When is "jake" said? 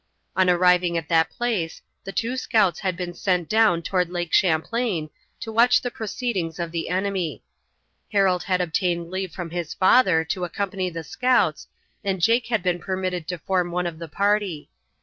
12.19-12.47